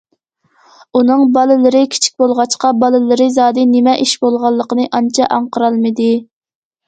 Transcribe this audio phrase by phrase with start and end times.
[0.99, 6.09] ئۇنىڭ بالىلىرى كىچىك بولغاچقا، بالىلىرى زادى نېمە ئىش بولغانلىقىنى ئانچە ئاڭقىرالمىدى.